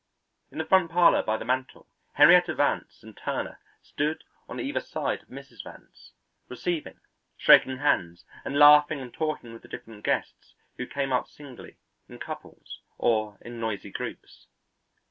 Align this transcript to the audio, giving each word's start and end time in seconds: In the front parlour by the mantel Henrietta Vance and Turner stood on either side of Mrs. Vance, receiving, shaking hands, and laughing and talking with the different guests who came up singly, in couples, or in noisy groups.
In 0.49 0.57
the 0.57 0.65
front 0.65 0.89
parlour 0.89 1.21
by 1.21 1.37
the 1.37 1.45
mantel 1.45 1.85
Henrietta 2.13 2.55
Vance 2.55 3.03
and 3.03 3.15
Turner 3.15 3.59
stood 3.83 4.23
on 4.49 4.59
either 4.59 4.79
side 4.79 5.21
of 5.21 5.27
Mrs. 5.27 5.63
Vance, 5.63 6.13
receiving, 6.49 7.01
shaking 7.37 7.77
hands, 7.77 8.25
and 8.43 8.57
laughing 8.57 8.99
and 8.99 9.13
talking 9.13 9.53
with 9.53 9.61
the 9.61 9.67
different 9.67 10.03
guests 10.03 10.55
who 10.77 10.87
came 10.87 11.13
up 11.13 11.27
singly, 11.27 11.77
in 12.09 12.17
couples, 12.17 12.79
or 12.97 13.37
in 13.41 13.59
noisy 13.59 13.91
groups. 13.91 14.47